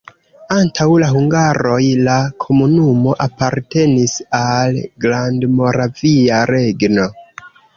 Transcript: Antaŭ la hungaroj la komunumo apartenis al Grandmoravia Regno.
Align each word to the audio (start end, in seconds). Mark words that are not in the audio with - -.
Antaŭ 0.53 0.85
la 1.03 1.09
hungaroj 1.15 1.81
la 2.07 2.15
komunumo 2.45 3.13
apartenis 3.27 4.17
al 4.41 4.81
Grandmoravia 5.07 6.41
Regno. 6.57 7.07